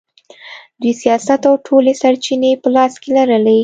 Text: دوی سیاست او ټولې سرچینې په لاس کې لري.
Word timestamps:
دوی 0.81 0.93
سیاست 1.01 1.41
او 1.49 1.55
ټولې 1.65 1.93
سرچینې 2.01 2.51
په 2.61 2.69
لاس 2.75 2.93
کې 3.01 3.09
لري. 3.17 3.59